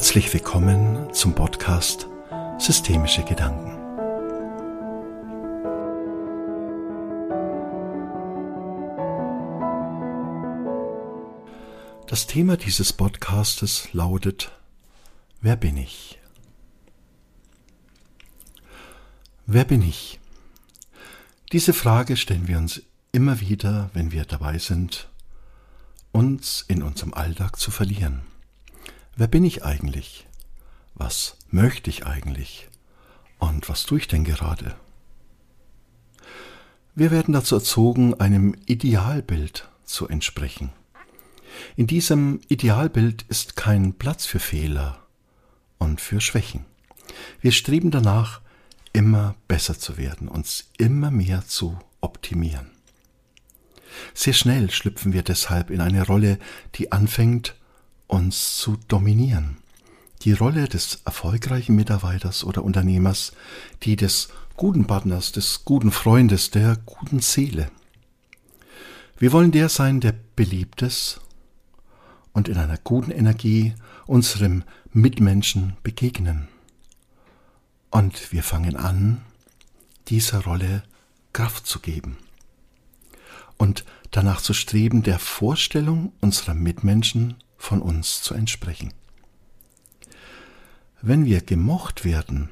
[0.00, 2.08] Herzlich willkommen zum Podcast
[2.56, 3.76] Systemische Gedanken.
[12.06, 14.50] Das Thema dieses Podcastes lautet
[15.42, 16.18] Wer bin ich?
[19.44, 20.18] Wer bin ich?
[21.52, 22.80] Diese Frage stellen wir uns
[23.12, 25.10] immer wieder, wenn wir dabei sind,
[26.10, 28.22] uns in unserem Alltag zu verlieren.
[29.20, 30.26] Wer bin ich eigentlich?
[30.94, 32.70] Was möchte ich eigentlich?
[33.38, 34.76] Und was tue ich denn gerade?
[36.94, 40.72] Wir werden dazu erzogen, einem Idealbild zu entsprechen.
[41.76, 45.06] In diesem Idealbild ist kein Platz für Fehler
[45.76, 46.64] und für Schwächen.
[47.42, 48.40] Wir streben danach,
[48.94, 52.70] immer besser zu werden, uns immer mehr zu optimieren.
[54.14, 56.38] Sehr schnell schlüpfen wir deshalb in eine Rolle,
[56.76, 57.54] die anfängt,
[58.10, 59.58] uns zu dominieren.
[60.22, 63.32] Die Rolle des erfolgreichen Mitarbeiters oder Unternehmers,
[63.82, 67.70] die des guten Partners, des guten Freundes, der guten Seele.
[69.18, 71.20] Wir wollen der sein, der beliebt ist
[72.32, 73.74] und in einer guten Energie
[74.06, 76.48] unserem Mitmenschen begegnen.
[77.90, 79.22] Und wir fangen an,
[80.08, 80.82] dieser Rolle
[81.32, 82.18] Kraft zu geben
[83.60, 88.92] und danach zu streben, der Vorstellung unserer Mitmenschen von uns zu entsprechen.
[91.02, 92.48] Wenn wir gemocht werden,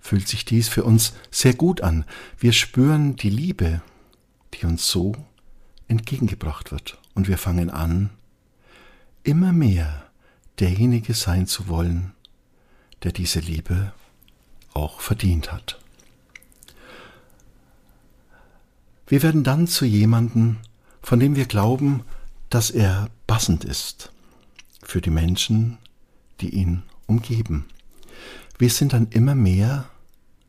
[0.00, 2.04] fühlt sich dies für uns sehr gut an.
[2.36, 3.80] Wir spüren die Liebe,
[4.52, 5.14] die uns so
[5.86, 6.98] entgegengebracht wird.
[7.14, 8.10] Und wir fangen an,
[9.22, 10.10] immer mehr
[10.58, 12.12] derjenige sein zu wollen,
[13.04, 13.92] der diese Liebe
[14.72, 15.78] auch verdient hat.
[19.06, 20.58] Wir werden dann zu jemanden,
[21.00, 22.02] von dem wir glauben,
[22.54, 24.12] dass er passend ist
[24.80, 25.76] für die Menschen,
[26.40, 27.64] die ihn umgeben.
[28.58, 29.90] Wir sind dann immer mehr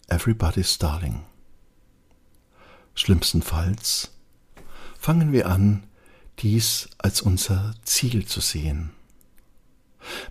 [0.08, 1.24] Everybody's Darling.
[2.94, 4.12] Schlimmstenfalls
[5.00, 5.82] fangen wir an,
[6.38, 8.92] dies als unser Ziel zu sehen.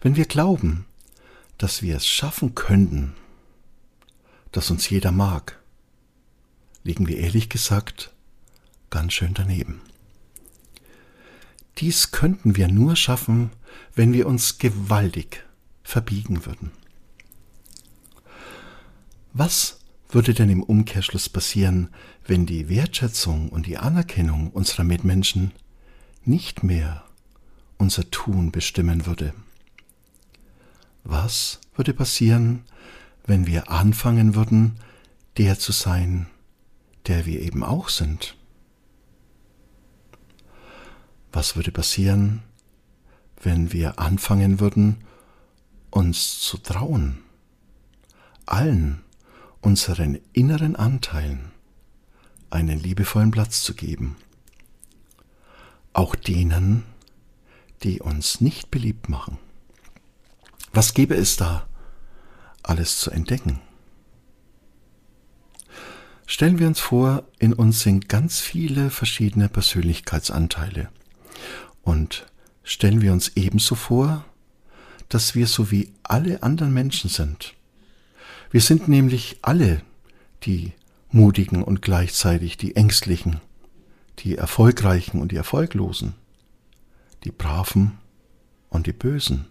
[0.01, 0.87] Wenn wir glauben,
[1.59, 3.17] dass wir es schaffen könnten,
[4.53, 5.61] dass uns jeder mag,
[6.85, 8.13] liegen wir ehrlich gesagt
[8.91, 9.81] ganz schön daneben.
[11.79, 13.51] Dies könnten wir nur schaffen,
[13.95, 15.45] wenn wir uns gewaltig
[15.83, 16.71] verbiegen würden.
[19.33, 21.89] Was würde denn im Umkehrschluss passieren,
[22.25, 25.53] wenn die Wertschätzung und die Anerkennung unserer Mitmenschen
[26.25, 27.05] nicht mehr
[27.79, 29.35] unser Tun bestimmen würde?
[31.03, 32.63] Was würde passieren,
[33.27, 34.79] wenn wir anfangen würden,
[35.37, 36.29] der zu sein,
[37.09, 38.37] der wir eben auch sind?
[41.35, 42.45] Was würde passieren,
[43.43, 44.99] wenn wir anfangen würden,
[45.91, 47.19] uns zu trauen,
[48.47, 49.03] allen
[49.61, 51.51] unseren inneren Anteilen
[52.51, 54.15] einen liebevollen Platz zu geben,
[55.93, 56.85] auch denen,
[57.83, 59.37] die uns nicht beliebt machen.
[60.73, 61.67] Was gäbe es da
[62.63, 63.59] alles zu entdecken?
[66.27, 70.91] Stellen wir uns vor, in uns sind ganz viele verschiedene Persönlichkeitsanteile.
[71.85, 72.27] Und
[72.65, 74.25] stellen wir uns ebenso vor,
[75.09, 77.55] dass wir so wie alle anderen Menschen sind.
[78.51, 79.83] Wir sind nämlich alle
[80.45, 80.73] die
[81.11, 83.41] Mutigen und gleichzeitig die Ängstlichen,
[84.21, 86.15] die Erfolgreichen und die Erfolglosen,
[87.25, 87.99] die Braven
[88.71, 89.47] und die Bösen,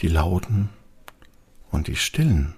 [0.00, 0.68] die Lauten
[1.70, 2.54] und die Stillen.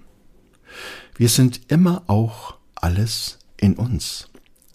[1.16, 4.28] Wir sind immer auch alles in uns.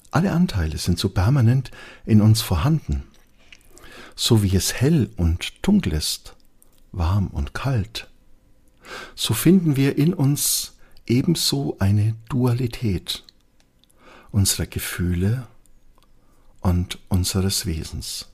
[0.10, 1.72] Alle Anteile sind so permanent
[2.06, 3.04] in uns vorhanden
[4.22, 6.36] so wie es hell und dunkel ist,
[6.92, 8.08] warm und kalt,
[9.16, 10.78] so finden wir in uns
[11.08, 13.24] ebenso eine Dualität
[14.30, 15.48] unserer Gefühle
[16.60, 18.30] und unseres Wesens.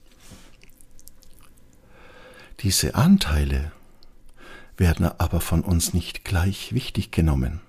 [2.59, 3.71] Diese Anteile
[4.75, 7.61] werden aber von uns nicht gleich wichtig genommen.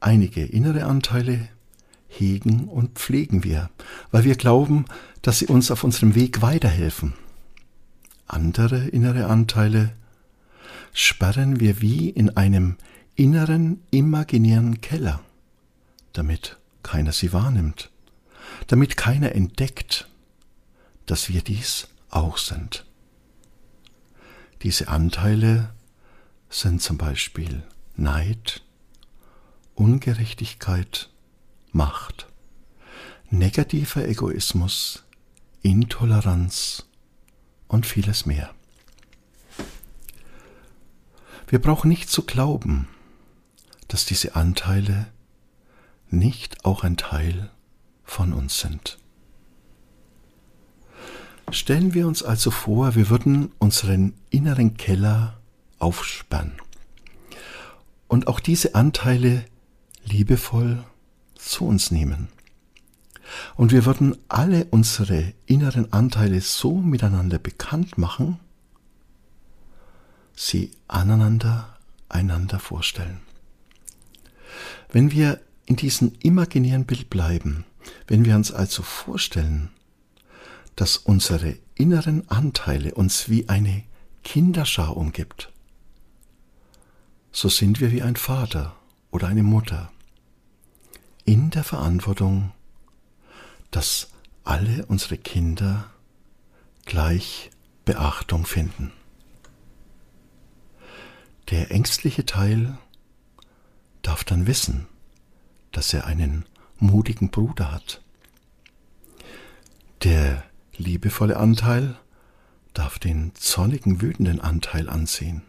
[0.00, 1.48] Einige innere Anteile
[2.08, 3.70] hegen und pflegen wir,
[4.10, 4.86] weil wir glauben,
[5.22, 7.14] dass sie uns auf unserem Weg weiterhelfen.
[8.26, 9.92] Andere innere Anteile
[10.92, 12.76] sperren wir wie in einem
[13.14, 15.20] inneren imaginären Keller,
[16.12, 17.90] damit keiner sie wahrnimmt,
[18.66, 20.08] damit keiner entdeckt,
[21.06, 22.84] dass wir dies auch sind.
[24.62, 25.72] Diese Anteile
[26.50, 27.62] sind zum Beispiel
[27.96, 28.62] Neid,
[29.74, 31.10] Ungerechtigkeit,
[31.72, 32.28] Macht,
[33.30, 35.04] negativer Egoismus,
[35.62, 36.86] Intoleranz
[37.66, 38.54] und vieles mehr.
[41.46, 42.88] Wir brauchen nicht zu glauben,
[43.88, 45.08] dass diese Anteile
[46.10, 47.50] nicht auch ein Teil
[48.04, 48.98] von uns sind.
[51.50, 55.40] Stellen wir uns also vor, wir würden unseren inneren Keller
[55.78, 56.52] aufsperren
[58.08, 59.44] und auch diese Anteile
[60.04, 60.84] liebevoll
[61.48, 62.28] zu uns nehmen.
[63.56, 68.38] Und wir würden alle unsere inneren Anteile so miteinander bekannt machen,
[70.34, 71.76] sie aneinander,
[72.08, 73.20] einander vorstellen.
[74.90, 77.64] Wenn wir in diesem imaginären Bild bleiben,
[78.06, 79.70] wenn wir uns also vorstellen,
[80.76, 83.82] dass unsere inneren Anteile uns wie eine
[84.24, 85.52] Kinderschar umgibt,
[87.30, 88.74] so sind wir wie ein Vater
[89.10, 89.90] oder eine Mutter
[91.28, 92.52] in der Verantwortung,
[93.70, 94.08] dass
[94.44, 95.90] alle unsere Kinder
[96.86, 97.50] gleich
[97.84, 98.92] Beachtung finden.
[101.50, 102.78] Der ängstliche Teil
[104.00, 104.86] darf dann wissen,
[105.70, 106.46] dass er einen
[106.78, 108.00] mutigen Bruder hat.
[110.04, 110.44] Der
[110.78, 111.94] liebevolle Anteil
[112.72, 115.42] darf den zornigen, wütenden Anteil ansehen.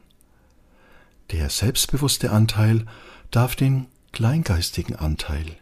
[1.32, 2.86] Der selbstbewusste Anteil
[3.32, 5.56] darf den kleingeistigen Anteil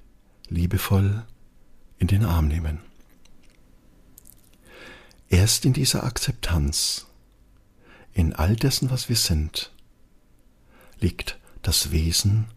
[0.50, 1.26] liebevoll
[1.98, 2.80] in den Arm nehmen.
[5.30, 7.08] Erst in dieser Akzeptanz,
[8.14, 9.72] in all dessen, was wir sind,
[11.00, 12.48] liegt das Wesen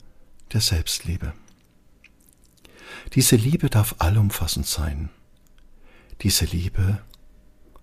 [0.52, 1.32] der Selbstliebe.
[3.14, 5.10] Diese Liebe darf allumfassend sein.
[6.22, 7.02] Diese Liebe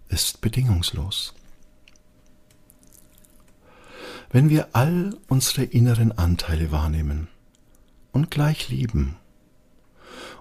[0.09, 1.33] ist bedingungslos.
[4.30, 7.27] Wenn wir all unsere inneren Anteile wahrnehmen
[8.12, 9.18] und gleich lieben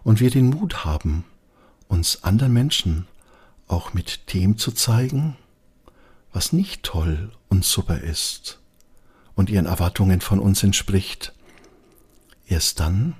[0.04, 1.24] und wir den Mut haben,
[1.88, 3.06] uns anderen Menschen
[3.68, 5.36] auch mit dem zu zeigen,
[6.32, 8.60] was nicht toll und super ist
[9.34, 11.32] und ihren Erwartungen von uns entspricht,
[12.46, 13.14] erst dann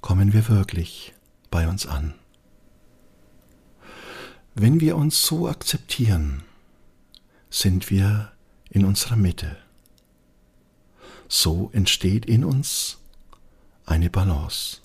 [0.00, 1.14] kommen wir wirklich
[1.50, 2.14] bei uns an.
[4.54, 6.44] Wenn wir uns so akzeptieren,
[7.50, 8.32] sind wir
[8.70, 9.56] in unserer Mitte.
[11.28, 12.98] So entsteht in uns
[13.86, 14.78] eine Balance.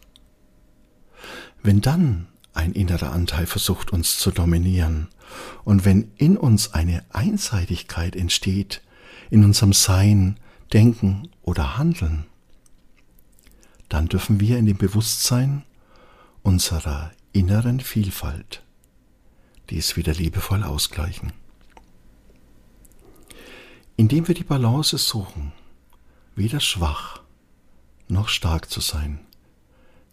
[1.62, 5.10] Wenn dann ein innerer Anteil versucht uns zu dominieren
[5.64, 8.82] und wenn in uns eine Einseitigkeit entsteht,
[9.30, 10.40] in unserem Sein,
[10.74, 12.26] Denken oder Handeln,
[13.88, 15.64] dann dürfen wir in dem Bewusstsein
[16.44, 18.64] unserer inneren Vielfalt
[19.70, 21.34] dies wieder liebevoll ausgleichen.
[23.98, 25.52] Indem wir die Balance suchen,
[26.36, 27.22] weder schwach
[28.08, 29.20] noch stark zu sein,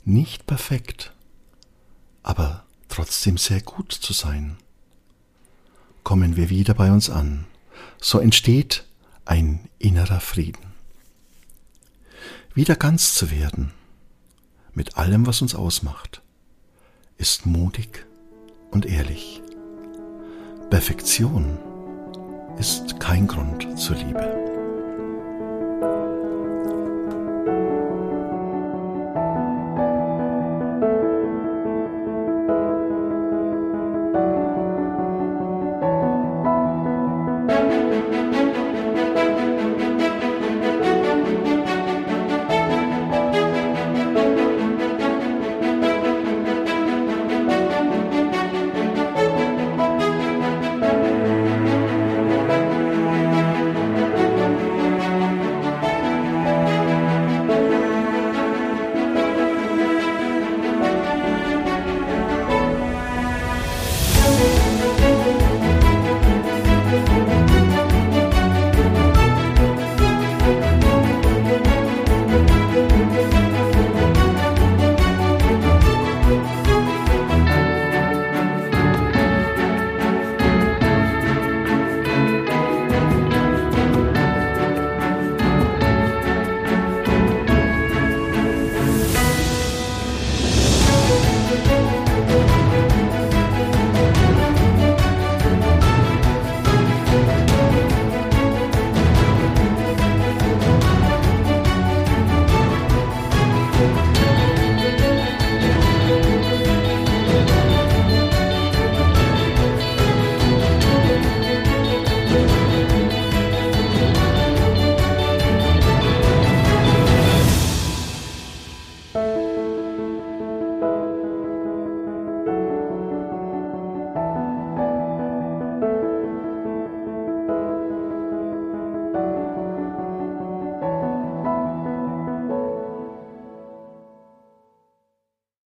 [0.05, 1.13] nicht perfekt,
[2.27, 4.57] aber trotzdem sehr gut zu sein,
[6.03, 7.47] kommen wir wieder bei uns an.
[8.01, 8.85] So entsteht
[9.25, 10.75] ein innerer Frieden.
[12.53, 13.73] Wieder ganz zu werden,
[14.75, 16.21] mit allem, was uns ausmacht,
[17.17, 18.05] ist mutig
[18.73, 19.41] und ehrlich.
[20.69, 21.59] Perfektion
[22.59, 24.36] ist kein Grund zur Liebe.